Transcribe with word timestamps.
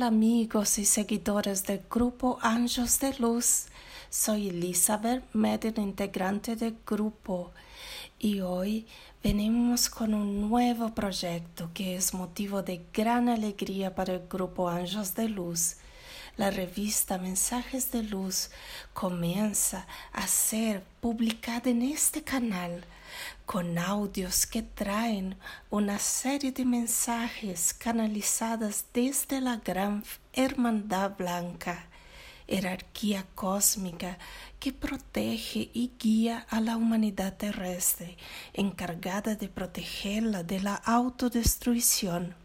Hola 0.00 0.06
amigos 0.06 0.78
y 0.78 0.86
seguidores 0.86 1.66
del 1.66 1.82
grupo 1.90 2.38
Anjos 2.40 3.00
de 3.00 3.12
Luz. 3.18 3.66
Soy 4.08 4.48
Elizabeth, 4.48 5.22
medio 5.34 5.74
integrante 5.76 6.56
del 6.56 6.78
grupo, 6.86 7.50
y 8.18 8.40
hoy 8.40 8.86
venimos 9.22 9.90
con 9.90 10.14
un 10.14 10.48
nuevo 10.48 10.94
proyecto 10.94 11.68
que 11.74 11.96
es 11.96 12.14
motivo 12.14 12.62
de 12.62 12.80
gran 12.94 13.28
alegría 13.28 13.94
para 13.94 14.14
el 14.14 14.26
grupo 14.26 14.70
Anjos 14.70 15.14
de 15.14 15.28
Luz. 15.28 15.76
La 16.40 16.50
revista 16.50 17.18
Mensajes 17.18 17.92
de 17.92 18.02
Luz 18.02 18.48
comienza 18.94 19.86
a 20.10 20.26
ser 20.26 20.82
publicada 21.02 21.68
en 21.68 21.82
este 21.82 22.22
canal 22.22 22.82
con 23.44 23.76
audios 23.76 24.46
que 24.46 24.62
traen 24.62 25.36
una 25.68 25.98
serie 25.98 26.50
de 26.50 26.64
mensajes 26.64 27.74
canalizadas 27.74 28.86
desde 28.94 29.42
la 29.42 29.56
gran 29.56 30.02
Hermandad 30.32 31.14
Blanca, 31.18 31.84
jerarquía 32.48 33.26
cósmica 33.34 34.16
que 34.58 34.72
protege 34.72 35.68
y 35.74 35.92
guía 35.98 36.46
a 36.48 36.62
la 36.62 36.78
humanidad 36.78 37.36
terrestre, 37.36 38.16
encargada 38.54 39.34
de 39.34 39.50
protegerla 39.50 40.42
de 40.42 40.60
la 40.60 40.76
autodestrucción 40.76 42.39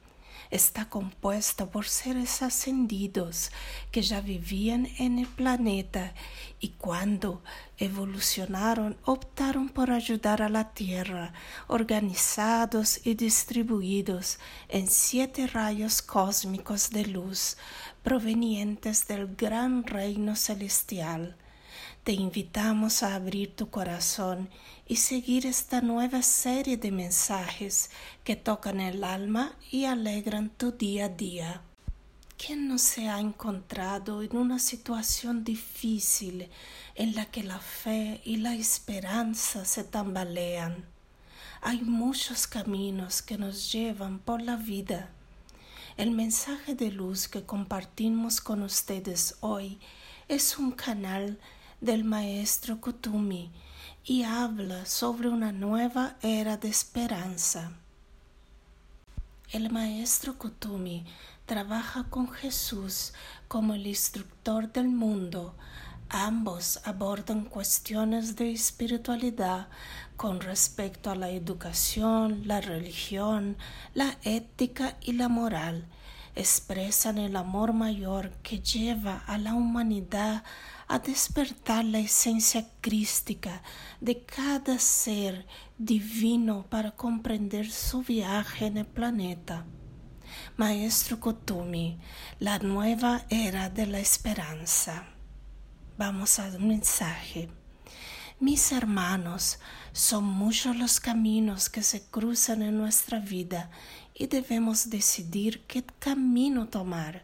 está 0.55 0.89
compuesta 0.89 1.69
por 1.69 1.85
seres 1.85 2.41
ascendidos 2.41 3.51
que 3.91 4.01
ya 4.01 4.21
vivían 4.21 4.87
en 4.97 5.19
el 5.19 5.27
planeta 5.27 6.13
y 6.59 6.69
cuando 6.69 7.43
evolucionaron 7.77 8.97
optaron 9.03 9.69
por 9.69 9.91
ayudar 9.91 10.41
a 10.41 10.49
la 10.49 10.73
Tierra, 10.73 11.33
organizados 11.67 13.05
y 13.05 13.15
distribuidos 13.15 14.39
en 14.69 14.87
siete 14.87 15.47
rayos 15.47 16.01
cósmicos 16.01 16.89
de 16.89 17.05
luz 17.05 17.57
provenientes 18.03 19.07
del 19.07 19.35
gran 19.35 19.83
reino 19.83 20.35
celestial 20.35 21.35
te 22.05 22.11
invitamos 22.11 23.01
a 23.01 23.15
abrir 23.15 23.55
tu 23.55 23.71
corazón 23.71 24.47
y 24.87 24.97
seguir 24.97 25.47
esta 25.47 25.81
nueva 25.81 26.21
serie 26.21 26.77
de 26.77 26.91
mensajes 26.91 27.89
que 28.23 28.35
tocan 28.35 28.79
el 28.79 29.03
alma 29.03 29.55
y 29.71 29.85
alegran 29.85 30.51
tu 30.51 30.71
día 30.71 31.05
a 31.05 31.09
día. 31.09 31.61
¿Quién 32.37 32.67
no 32.67 32.77
se 32.77 33.09
ha 33.09 33.19
encontrado 33.19 34.21
en 34.21 34.37
una 34.37 34.59
situación 34.59 35.43
difícil 35.43 36.47
en 36.93 37.15
la 37.15 37.25
que 37.25 37.41
la 37.41 37.57
fe 37.57 38.21
y 38.23 38.37
la 38.37 38.53
esperanza 38.53 39.65
se 39.65 39.83
tambalean? 39.83 40.85
Hay 41.61 41.81
muchos 41.81 42.45
caminos 42.45 43.23
que 43.23 43.39
nos 43.39 43.71
llevan 43.71 44.19
por 44.19 44.43
la 44.43 44.57
vida. 44.57 45.09
El 45.97 46.11
mensaje 46.11 46.75
de 46.75 46.91
luz 46.91 47.27
que 47.27 47.41
compartimos 47.41 48.41
con 48.41 48.61
ustedes 48.61 49.37
hoy 49.39 49.79
es 50.27 50.59
un 50.59 50.71
canal 50.71 51.39
del 51.81 52.03
maestro 52.03 52.79
Kutumi 52.79 53.51
y 54.03 54.23
habla 54.23 54.85
sobre 54.85 55.29
una 55.29 55.51
nueva 55.51 56.15
era 56.21 56.57
de 56.57 56.69
esperanza. 56.69 57.71
El 59.51 59.71
maestro 59.71 60.37
Kutumi 60.37 61.05
trabaja 61.45 62.05
con 62.09 62.31
Jesús 62.31 63.13
como 63.47 63.73
el 63.73 63.87
instructor 63.87 64.71
del 64.71 64.87
mundo. 64.87 65.55
Ambos 66.09 66.79
abordan 66.83 67.45
cuestiones 67.45 68.35
de 68.35 68.51
espiritualidad 68.51 69.67
con 70.17 70.39
respecto 70.39 71.09
a 71.09 71.15
la 71.15 71.29
educación, 71.29 72.43
la 72.45 72.61
religión, 72.61 73.57
la 73.93 74.17
ética 74.23 74.97
y 75.01 75.13
la 75.13 75.29
moral. 75.29 75.85
Expresan 76.35 77.17
el 77.17 77.35
amor 77.35 77.73
mayor 77.73 78.31
que 78.43 78.59
lleva 78.59 79.23
a 79.25 79.37
la 79.37 79.53
humanidad 79.53 80.43
a 80.87 80.99
despertar 80.99 81.83
la 81.85 81.99
esencia 81.99 82.67
crística 82.81 83.61
de 84.01 84.23
cada 84.23 84.79
ser 84.79 85.45
divino 85.77 86.65
para 86.69 86.91
comprender 86.91 87.71
su 87.71 88.01
viaje 88.01 88.67
en 88.67 88.77
el 88.77 88.85
planeta. 88.85 89.65
Maestro 90.57 91.19
Kotumi, 91.19 91.97
la 92.39 92.59
nueva 92.59 93.25
era 93.29 93.69
de 93.69 93.87
la 93.87 93.99
esperanza. 93.99 95.07
Vamos 95.97 96.39
al 96.39 96.59
mensaje. 96.59 97.49
Mis 98.39 98.71
hermanos, 98.71 99.59
son 99.93 100.25
muchos 100.25 100.75
los 100.75 100.99
caminos 100.99 101.69
que 101.69 101.81
se 101.83 102.03
cruzan 102.03 102.61
en 102.61 102.77
nuestra 102.77 103.19
vida 103.19 103.71
y 104.13 104.27
debemos 104.27 104.89
decidir 104.89 105.63
qué 105.67 105.83
camino 105.99 106.67
tomar. 106.67 107.23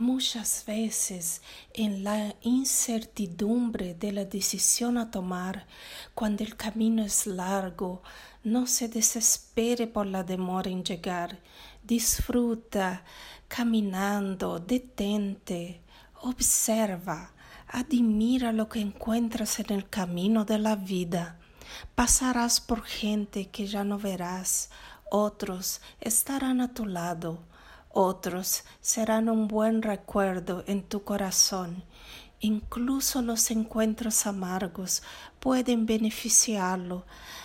Muchas 0.00 0.64
veces 0.64 1.42
en 1.74 2.04
la 2.04 2.34
incertidumbre 2.40 3.92
de 3.92 4.12
la 4.12 4.24
decisión 4.24 4.96
a 4.96 5.10
tomar, 5.10 5.66
cuando 6.14 6.42
el 6.42 6.56
camino 6.56 7.04
es 7.04 7.26
largo, 7.26 8.02
no 8.42 8.66
se 8.66 8.88
desespere 8.88 9.86
por 9.86 10.06
la 10.06 10.22
demora 10.22 10.70
en 10.70 10.84
llegar. 10.84 11.40
Disfruta 11.82 13.04
caminando, 13.46 14.58
detente, 14.58 15.82
observa, 16.22 17.34
admira 17.68 18.52
lo 18.52 18.70
que 18.70 18.80
encuentras 18.80 19.60
en 19.60 19.70
el 19.70 19.90
camino 19.90 20.46
de 20.46 20.60
la 20.60 20.76
vida. 20.76 21.38
Pasarás 21.94 22.62
por 22.62 22.84
gente 22.84 23.50
que 23.50 23.66
ya 23.66 23.84
no 23.84 23.98
verás, 23.98 24.70
otros 25.10 25.82
estarán 26.00 26.62
a 26.62 26.72
tu 26.72 26.86
lado 26.86 27.50
otros 27.90 28.64
serán 28.80 29.28
un 29.28 29.48
buen 29.48 29.82
recuerdo 29.82 30.64
en 30.66 30.82
tu 30.82 31.02
corazón. 31.04 31.84
Incluso 32.40 33.20
los 33.20 33.50
encuentros 33.50 34.26
amargos 34.26 35.02
pueden 35.40 35.86
beneficiarlo. 35.86 37.04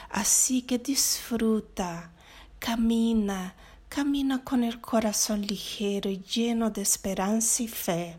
Así 0.10 0.62
que 0.62 0.78
disfruta, 0.78 2.12
camina, 2.60 3.56
camina 3.90 4.44
con 4.44 4.64
el 4.64 4.80
corazón 4.80 5.42
ligero 5.42 6.10
y 6.10 6.20
lleno 6.20 6.70
de 6.70 6.82
esperanza 6.82 7.64
y 7.64 7.68
fe. 7.68 8.18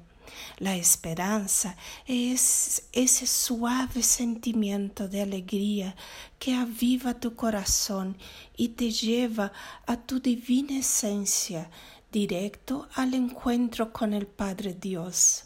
La 0.59 0.75
esperanza 0.75 1.77
es 2.07 2.85
ese 2.93 3.27
suave 3.27 4.03
sentimiento 4.03 5.09
de 5.09 5.23
alegría 5.23 5.97
que 6.39 6.55
aviva 6.55 7.15
tu 7.15 7.35
corazón 7.35 8.17
y 8.57 8.69
te 8.69 8.91
lleva 8.91 9.53
a 9.87 9.97
tu 9.97 10.21
divina 10.21 10.79
esencia 10.79 11.71
directo 12.13 12.89
al 12.95 13.15
encuentro 13.15 13.93
con 13.93 14.13
el 14.13 14.27
Padre 14.27 14.75
Dios. 14.75 15.45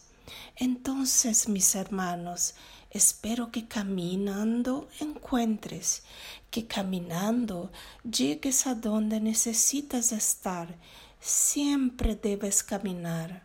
Entonces, 0.57 1.49
mis 1.49 1.75
hermanos, 1.75 2.55
espero 2.91 3.51
que 3.51 3.67
caminando 3.67 4.89
encuentres, 5.01 6.03
que 6.51 6.67
caminando 6.67 7.71
llegues 8.09 8.67
a 8.67 8.75
donde 8.75 9.21
necesitas 9.21 10.13
estar. 10.13 10.77
Siempre 11.21 12.17
debes 12.17 12.63
caminar. 12.63 13.43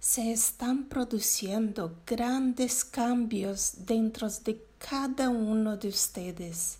Se 0.00 0.32
están 0.32 0.84
produciendo 0.84 1.96
grandes 2.06 2.84
cambios 2.84 3.72
dentro 3.86 4.28
de 4.30 4.64
cada 4.78 5.28
uno 5.28 5.76
de 5.76 5.88
ustedes. 5.88 6.78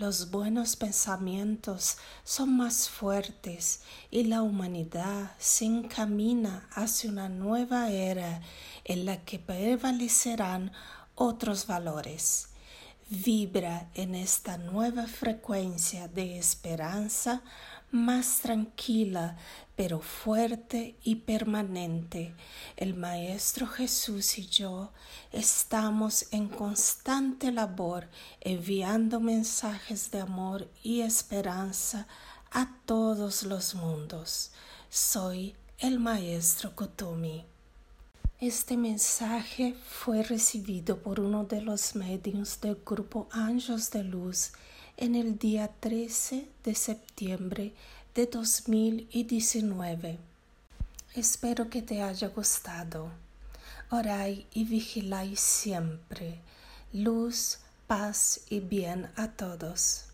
Los 0.00 0.30
buenos 0.30 0.76
pensamientos 0.76 1.98
son 2.24 2.56
más 2.56 2.88
fuertes 2.88 3.82
y 4.10 4.24
la 4.24 4.40
humanidad 4.40 5.32
se 5.38 5.66
encamina 5.66 6.66
hacia 6.72 7.10
una 7.10 7.28
nueva 7.28 7.90
era 7.90 8.40
en 8.84 9.04
la 9.04 9.22
que 9.26 9.38
prevalecerán 9.38 10.72
otros 11.16 11.66
valores. 11.66 12.48
Vibra 13.10 13.90
en 13.92 14.14
esta 14.14 14.56
nueva 14.56 15.06
frecuencia 15.06 16.08
de 16.08 16.38
esperanza 16.38 17.42
más 17.90 18.38
tranquila, 18.38 19.36
pero 19.76 20.00
fuerte 20.00 20.96
y 21.02 21.16
permanente. 21.16 22.34
El 22.76 22.94
Maestro 22.94 23.66
Jesús 23.66 24.38
y 24.38 24.46
yo 24.46 24.92
estamos 25.32 26.26
en 26.32 26.48
constante 26.48 27.50
labor 27.50 28.08
enviando 28.40 29.20
mensajes 29.20 30.10
de 30.10 30.20
amor 30.20 30.68
y 30.82 31.00
esperanza 31.00 32.06
a 32.50 32.76
todos 32.84 33.42
los 33.44 33.74
mundos. 33.74 34.52
Soy 34.88 35.54
el 35.78 35.98
Maestro 35.98 36.74
Kotumi. 36.74 37.44
Este 38.40 38.76
mensaje 38.76 39.74
fue 39.86 40.22
recibido 40.22 41.02
por 41.02 41.20
uno 41.20 41.44
de 41.44 41.60
los 41.60 41.94
medios 41.94 42.60
del 42.60 42.78
grupo 42.84 43.28
Anjos 43.30 43.90
de 43.90 44.02
Luz 44.02 44.52
en 45.00 45.14
el 45.14 45.38
día 45.38 45.70
13 45.80 46.46
de 46.62 46.74
septiembre 46.74 47.72
de 48.14 48.26
2019. 48.26 50.18
Espero 51.14 51.70
que 51.70 51.80
te 51.80 52.02
haya 52.02 52.28
gustado. 52.28 53.10
Orai 53.88 54.46
y 54.52 54.64
vigilai 54.64 55.36
siempre. 55.36 56.38
Luz, 56.92 57.60
paz 57.86 58.42
y 58.50 58.60
bien 58.60 59.10
a 59.16 59.28
todos. 59.28 60.09